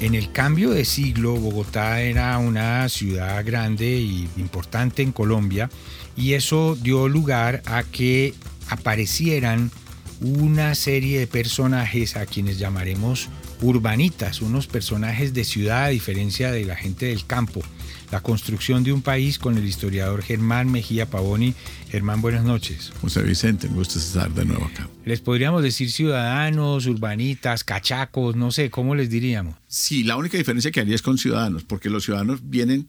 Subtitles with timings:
[0.00, 5.70] En el cambio de siglo, Bogotá era una ciudad grande y importante en Colombia
[6.16, 8.32] y eso dio lugar a que
[8.68, 9.72] aparecieran
[10.20, 13.28] una serie de personajes a quienes llamaremos
[13.60, 17.60] urbanitas, unos personajes de ciudad a diferencia de la gente del campo.
[18.10, 21.54] La construcción de un país con el historiador Germán Mejía Pavoni.
[21.90, 22.90] Germán, buenas noches.
[23.02, 24.88] José Vicente, me gusta estar de nuevo acá.
[25.04, 29.56] Les podríamos decir ciudadanos, urbanitas, cachacos, no sé, ¿cómo les diríamos?
[29.66, 32.86] Sí, la única diferencia que haría es con ciudadanos, porque los ciudadanos vienen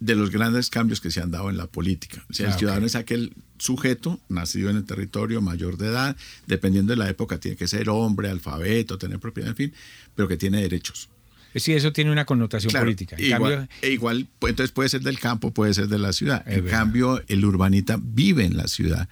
[0.00, 2.24] de los grandes cambios que se han dado en la política.
[2.30, 6.16] O sea, el ah, ciudadano es aquel sujeto nacido en el territorio, mayor de edad,
[6.46, 9.72] dependiendo de la época, tiene que ser hombre, alfabeto, tener propiedad, en fin,
[10.16, 11.08] pero que tiene derechos.
[11.54, 13.16] Sí, eso tiene una connotación política.
[13.18, 16.42] igual, e igual, pues, entonces puede ser del campo, puede ser de la ciudad.
[16.46, 19.08] En cambio, el urbanita vive en la ciudad.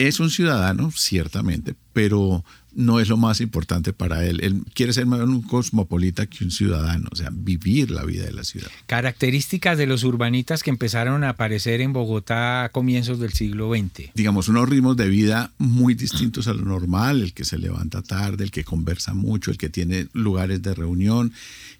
[0.00, 4.40] Es un ciudadano, ciertamente, pero no es lo más importante para él.
[4.42, 8.32] Él quiere ser más un cosmopolita que un ciudadano, o sea, vivir la vida de
[8.32, 8.68] la ciudad.
[8.86, 14.10] Características de los urbanitas que empezaron a aparecer en Bogotá a comienzos del siglo XX.
[14.14, 18.44] Digamos, unos ritmos de vida muy distintos a lo normal, el que se levanta tarde,
[18.44, 21.34] el que conversa mucho, el que tiene lugares de reunión,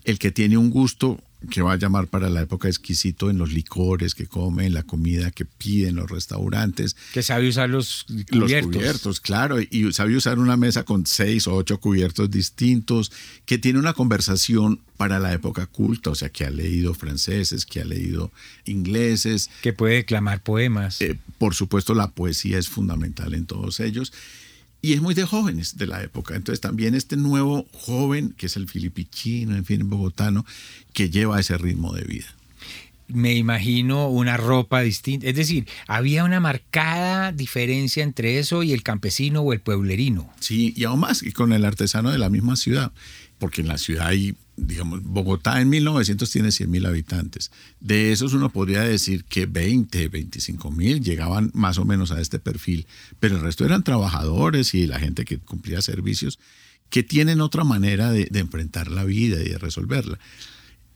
[0.04, 3.52] el que tiene un gusto que va a llamar para la época exquisito en los
[3.52, 6.96] licores que comen, la comida que piden los restaurantes.
[7.12, 8.38] Que sabe usar los cubiertos.
[8.38, 13.10] Los cubiertos, claro, y sabe usar una mesa con seis o ocho cubiertos distintos,
[13.46, 17.80] que tiene una conversación para la época culta, o sea, que ha leído franceses, que
[17.80, 18.30] ha leído
[18.66, 19.50] ingleses.
[19.62, 21.00] Que puede declamar poemas.
[21.00, 24.12] Eh, por supuesto, la poesía es fundamental en todos ellos
[24.82, 26.34] y es muy de jóvenes de la época.
[26.36, 30.44] Entonces también este nuevo joven, que es el filipichino, en fin, bogotano,
[30.92, 32.26] que lleva ese ritmo de vida.
[33.08, 35.26] Me imagino una ropa distinta.
[35.26, 40.32] Es decir, había una marcada diferencia entre eso y el campesino o el pueblerino.
[40.38, 42.92] Sí, y aún más, y con el artesano de la misma ciudad
[43.40, 47.50] porque en la ciudad hay, digamos, Bogotá en 1900 tiene 100 mil habitantes.
[47.80, 52.38] De esos uno podría decir que 20, 25 mil llegaban más o menos a este
[52.38, 52.86] perfil,
[53.18, 56.38] pero el resto eran trabajadores y la gente que cumplía servicios
[56.88, 60.18] que tienen otra manera de, de enfrentar la vida y de resolverla.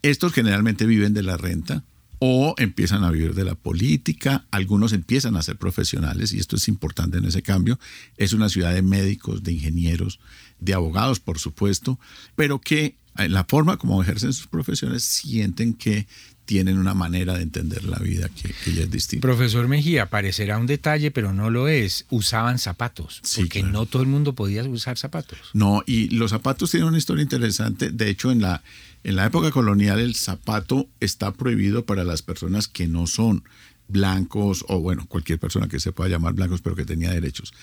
[0.01, 1.83] Estos generalmente viven de la renta,
[2.19, 6.67] o empiezan a vivir de la política, algunos empiezan a ser profesionales, y esto es
[6.67, 7.79] importante en ese cambio,
[8.17, 10.19] es una ciudad de médicos, de ingenieros,
[10.59, 11.99] de abogados, por supuesto,
[12.35, 16.07] pero que en la forma como ejercen sus profesiones sienten que
[16.45, 19.21] tienen una manera de entender la vida que, ya es distinta.
[19.21, 22.05] Profesor Mejía, parecerá un detalle, pero no lo es.
[22.09, 25.39] Usaban zapatos, porque no todo el mundo podía usar zapatos.
[25.53, 27.89] No, y los zapatos tienen una historia interesante.
[27.89, 28.63] De hecho, en la,
[29.03, 33.43] en la época colonial el zapato está prohibido para las personas que no son
[33.87, 37.53] blancos o, bueno, cualquier persona que se pueda llamar blancos, pero que tenía derechos.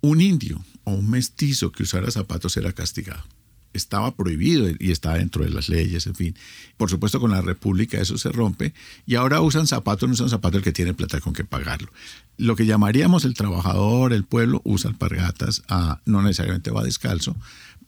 [0.00, 3.24] Un indio o un mestizo que usara zapatos era castigado
[3.74, 6.36] estaba prohibido y está dentro de las leyes, en fin.
[6.76, 8.72] Por supuesto, con la República eso se rompe
[9.06, 11.90] y ahora usan zapatos, no usan zapatos el que tiene plata con que pagarlo.
[12.38, 17.36] Lo que llamaríamos el trabajador, el pueblo, usa alpargatas, ah, no necesariamente va descalzo,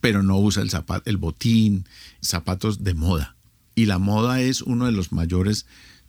[0.01, 1.87] pero no usa el, zapato, el botín,
[2.21, 3.37] zapatos de moda.
[3.75, 5.67] Y la moda es uno de los mayores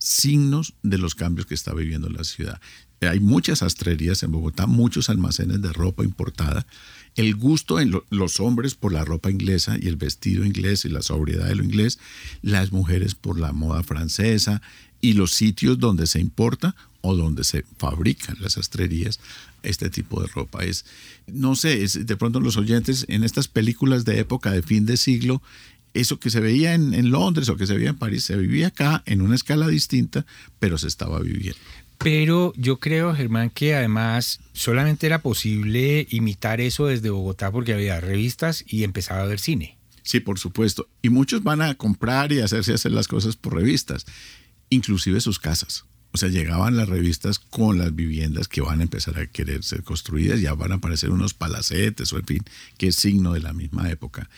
[0.07, 2.59] signos de los cambios que está viviendo la ciudad.
[3.01, 6.65] Hay muchas astrerías en Bogotá, muchos almacenes de ropa importada
[7.17, 11.01] el gusto en los hombres por la ropa inglesa y el vestido inglés y la
[11.01, 11.99] sobriedad de lo inglés,
[12.43, 14.61] las mujeres por la moda francesa
[15.01, 19.19] y los sitios donde se importa o donde se fabrican las astrerías
[19.63, 20.63] este tipo de ropa.
[20.63, 20.85] Es,
[21.25, 25.41] no sé, de pronto los oyentes en estas películas de época de fin de siglo,
[25.99, 28.67] eso que se veía en, en Londres o que se veía en París, se vivía
[28.67, 30.25] acá en una escala distinta,
[30.59, 31.59] pero se estaba viviendo.
[31.97, 37.99] Pero yo creo, Germán, que además solamente era posible imitar eso desde Bogotá porque había
[37.99, 39.77] revistas y empezaba a ver cine.
[40.03, 40.87] Sí, por supuesto.
[41.01, 44.05] Y muchos van a comprar y hacerse hacer las cosas por revistas,
[44.69, 45.85] inclusive sus casas.
[46.13, 49.83] O sea, llegaban las revistas con las viviendas que van a empezar a querer ser
[49.83, 52.43] construidas, ya van a aparecer unos palacetes o en fin,
[52.77, 54.29] que es signo de la misma época.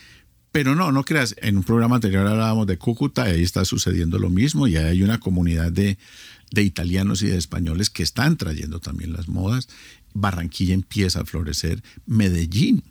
[0.52, 4.18] Pero no, no creas, en un programa anterior hablábamos de Cúcuta y ahí está sucediendo
[4.18, 5.96] lo mismo y hay una comunidad de,
[6.50, 9.68] de italianos y de españoles que están trayendo también las modas.
[10.12, 12.82] Barranquilla empieza a florecer, Medellín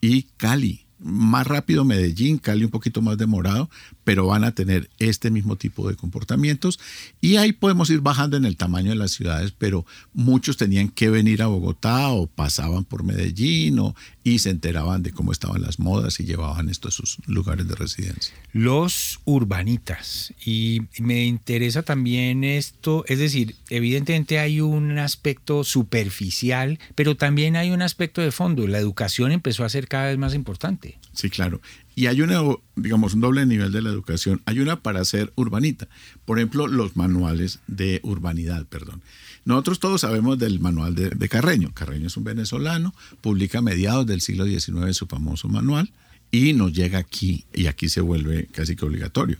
[0.00, 3.68] y Cali más rápido Medellín, Cali un poquito más demorado,
[4.04, 6.80] pero van a tener este mismo tipo de comportamientos.
[7.20, 9.84] Y ahí podemos ir bajando en el tamaño de las ciudades, pero
[10.14, 15.12] muchos tenían que venir a Bogotá o pasaban por Medellín o, y se enteraban de
[15.12, 18.34] cómo estaban las modas y llevaban esto a sus lugares de residencia.
[18.52, 20.32] Los urbanitas.
[20.44, 27.70] Y me interesa también esto, es decir, evidentemente hay un aspecto superficial, pero también hay
[27.70, 28.66] un aspecto de fondo.
[28.66, 30.98] La educación empezó a ser cada vez más importante.
[31.12, 31.60] Sí, claro.
[31.94, 32.40] Y hay una,
[32.76, 34.42] digamos, un doble nivel de la educación.
[34.46, 35.88] Hay una para ser urbanita.
[36.24, 39.02] Por ejemplo, los manuales de urbanidad, perdón.
[39.44, 41.72] Nosotros todos sabemos del manual de, de Carreño.
[41.72, 45.92] Carreño es un venezolano, publica a mediados del siglo XIX su famoso manual
[46.30, 49.38] y nos llega aquí y aquí se vuelve casi que obligatorio.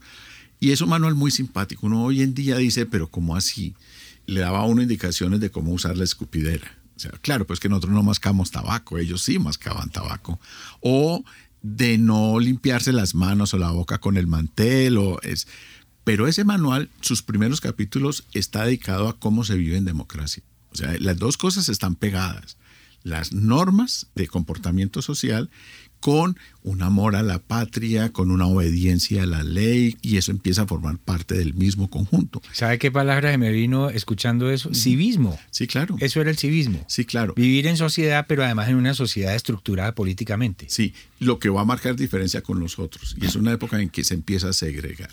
[0.60, 1.86] Y es un manual muy simpático.
[1.86, 3.74] Uno hoy en día dice, pero ¿cómo así?
[4.26, 6.78] Le daba a uno indicaciones de cómo usar la escupidera.
[6.96, 10.38] O sea, claro, pues que nosotros no mascamos tabaco, ellos sí mascaban tabaco.
[10.80, 11.24] O
[11.64, 14.98] de no limpiarse las manos o la boca con el mantel.
[14.98, 15.48] O es...
[16.04, 20.42] Pero ese manual, sus primeros capítulos, está dedicado a cómo se vive en democracia.
[20.72, 22.58] O sea, las dos cosas están pegadas.
[23.04, 25.50] Las normas de comportamiento social
[26.00, 30.62] con un amor a la patria, con una obediencia a la ley, y eso empieza
[30.62, 32.42] a formar parte del mismo conjunto.
[32.52, 34.74] ¿Sabe qué palabra se me vino escuchando eso?
[34.74, 35.38] Civismo.
[35.50, 35.96] Sí, claro.
[36.00, 36.84] Eso era el civismo.
[36.88, 37.32] Sí, claro.
[37.36, 40.66] Vivir en sociedad, pero además en una sociedad estructurada políticamente.
[40.68, 43.88] Sí, lo que va a marcar diferencia con los otros, y es una época en
[43.88, 45.10] que se empieza a segregar.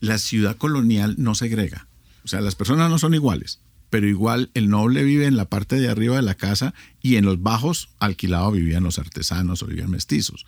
[0.00, 1.86] La ciudad colonial no segrega,
[2.24, 3.60] o sea, las personas no son iguales
[3.90, 7.24] pero igual el noble vive en la parte de arriba de la casa y en
[7.24, 10.46] los bajos alquilado vivían los artesanos o vivían mestizos.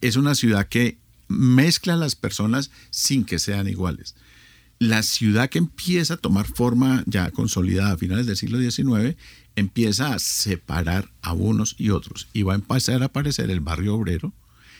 [0.00, 0.98] Es una ciudad que
[1.28, 4.14] mezcla las personas sin que sean iguales.
[4.78, 9.16] La ciudad que empieza a tomar forma ya consolidada a finales del siglo XIX
[9.56, 13.94] empieza a separar a unos y otros y va a empezar a aparecer el barrio
[13.94, 14.34] obrero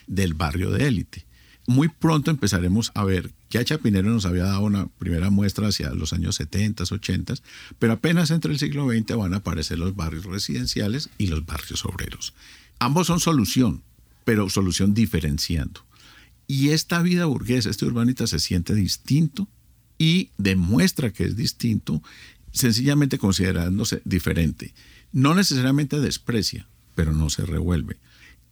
[0.06, 1.25] del barrio de élite
[1.66, 5.90] muy pronto empezaremos a ver que a Chapinero nos había dado una primera muestra hacia
[5.90, 7.34] los años 70, 80,
[7.78, 11.84] pero apenas entre el siglo XX van a aparecer los barrios residenciales y los barrios
[11.84, 12.34] obreros.
[12.78, 13.82] Ambos son solución,
[14.24, 15.84] pero solución diferenciando.
[16.46, 19.48] Y esta vida burguesa, este urbanita se siente distinto
[19.98, 22.02] y demuestra que es distinto
[22.52, 24.72] sencillamente considerándose diferente.
[25.12, 27.96] No necesariamente desprecia, pero no se revuelve.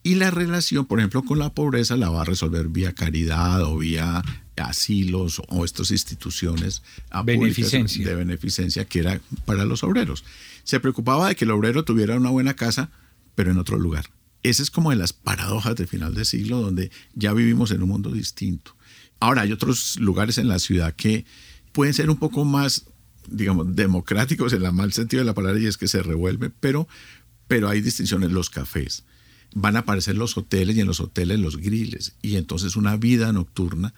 [0.04, 3.78] Y la relación, por ejemplo, con la pobreza la va a resolver vía caridad o
[3.78, 4.22] vía
[4.56, 6.82] asilos o estas instituciones
[7.24, 8.06] beneficencia.
[8.06, 10.24] de beneficencia que era para los obreros.
[10.62, 12.90] Se preocupaba de que el obrero tuviera una buena casa,
[13.34, 14.10] pero en otro lugar.
[14.42, 17.88] Esa es como de las paradojas de final de siglo donde ya vivimos en un
[17.88, 18.76] mundo distinto.
[19.20, 21.24] Ahora hay otros lugares en la ciudad que
[21.72, 22.84] pueden ser un poco más,
[23.26, 26.86] digamos, democráticos en el mal sentido de la palabra y es que se revuelve, pero,
[27.48, 28.32] pero hay distinciones.
[28.32, 29.04] Los cafés
[29.54, 32.14] van a aparecer los hoteles y en los hoteles los griles.
[32.22, 33.94] Y entonces una vida nocturna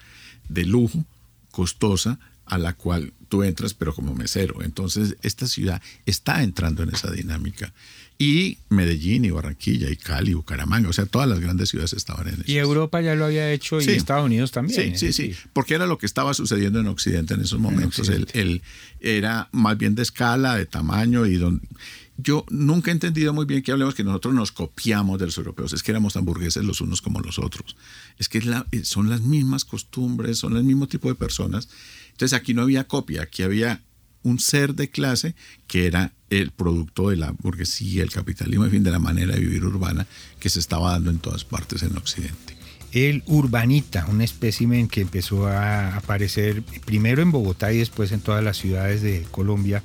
[0.49, 1.05] de lujo,
[1.51, 4.63] costosa, a la cual tú entras pero como mesero.
[4.63, 7.73] Entonces esta ciudad está entrando en esa dinámica.
[8.19, 12.35] Y Medellín y Barranquilla y Cali, Bucaramanga, o sea, todas las grandes ciudades estaban en
[12.35, 12.45] eso.
[12.47, 14.97] Y Europa ya lo había hecho y Estados Unidos también.
[14.97, 18.09] Sí, sí, sí, porque era lo que estaba sucediendo en Occidente en esos momentos.
[18.09, 18.63] El,
[19.01, 21.67] era más bien de escala, de tamaño y donde
[22.19, 25.73] yo nunca he entendido muy bien que hablemos que nosotros nos copiamos de los europeos,
[25.73, 27.77] es que éramos tan burgueses los unos como los otros.
[28.19, 31.69] Es que eh, son las mismas costumbres, son el mismo tipo de personas.
[32.13, 33.83] Entonces aquí no había copia, aquí había
[34.23, 35.35] un ser de clase
[35.67, 39.41] que era el producto de la burguesía, el capitalismo, en fin, de la manera de
[39.41, 40.07] vivir urbana
[40.41, 42.57] que se estaba dando en todas partes en Occidente.
[42.93, 48.43] El urbanita, un espécimen que empezó a aparecer primero en Bogotá y después en todas
[48.43, 49.83] las ciudades de Colombia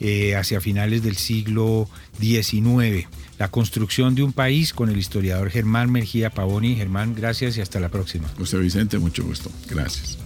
[0.00, 1.88] eh, hacia finales del siglo
[2.20, 3.08] XIX.
[3.38, 6.76] La construcción de un país con el historiador Germán Mergía Pavoni.
[6.76, 8.28] Germán, gracias y hasta la próxima.
[8.36, 9.50] José Vicente, mucho gusto.
[9.68, 10.23] Gracias.